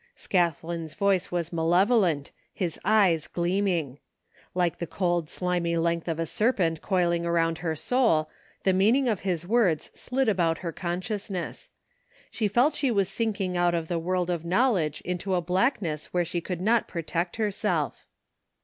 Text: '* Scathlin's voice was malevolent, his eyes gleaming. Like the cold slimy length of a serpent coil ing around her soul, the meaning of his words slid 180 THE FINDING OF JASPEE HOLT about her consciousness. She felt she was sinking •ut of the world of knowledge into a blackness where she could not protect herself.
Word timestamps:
'* 0.07 0.15
Scathlin's 0.17 0.95
voice 0.95 1.31
was 1.31 1.53
malevolent, 1.53 2.31
his 2.55 2.79
eyes 2.83 3.27
gleaming. 3.27 3.99
Like 4.55 4.79
the 4.79 4.87
cold 4.87 5.29
slimy 5.29 5.77
length 5.77 6.07
of 6.07 6.17
a 6.19 6.25
serpent 6.25 6.81
coil 6.81 7.11
ing 7.11 7.23
around 7.23 7.59
her 7.59 7.75
soul, 7.75 8.27
the 8.63 8.73
meaning 8.73 9.07
of 9.07 9.19
his 9.19 9.45
words 9.45 9.91
slid 9.93 10.27
180 10.27 10.75
THE 10.75 10.79
FINDING 10.81 10.97
OF 10.97 11.01
JASPEE 11.03 11.35
HOLT 11.35 11.35
about 11.35 11.37
her 11.37 11.37
consciousness. 11.37 11.69
She 12.31 12.47
felt 12.47 12.73
she 12.73 12.89
was 12.89 13.09
sinking 13.09 13.53
•ut 13.53 13.75
of 13.75 13.89
the 13.89 13.99
world 13.99 14.31
of 14.31 14.43
knowledge 14.43 15.01
into 15.01 15.35
a 15.35 15.39
blackness 15.39 16.07
where 16.07 16.25
she 16.25 16.41
could 16.41 16.61
not 16.61 16.87
protect 16.87 17.35
herself. 17.35 18.07